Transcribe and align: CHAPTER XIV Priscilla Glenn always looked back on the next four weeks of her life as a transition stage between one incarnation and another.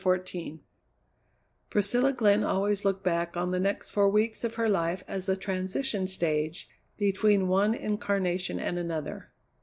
CHAPTER 0.03 0.17
XIV 0.23 0.59
Priscilla 1.69 2.11
Glenn 2.11 2.43
always 2.43 2.83
looked 2.83 3.03
back 3.03 3.37
on 3.37 3.51
the 3.51 3.59
next 3.59 3.91
four 3.91 4.09
weeks 4.09 4.43
of 4.43 4.55
her 4.55 4.67
life 4.67 5.03
as 5.07 5.29
a 5.29 5.37
transition 5.37 6.07
stage 6.07 6.67
between 6.97 7.47
one 7.47 7.75
incarnation 7.75 8.57
and 8.59 8.79
another. 8.79 9.31